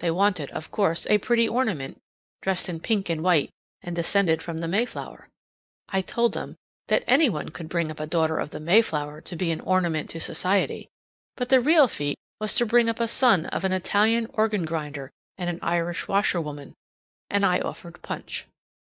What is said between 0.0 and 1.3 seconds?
They wanted, of course, a